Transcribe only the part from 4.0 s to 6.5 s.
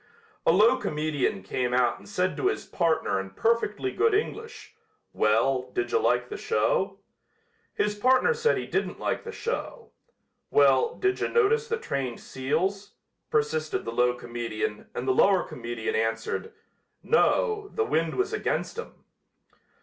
English: "Well, didja like the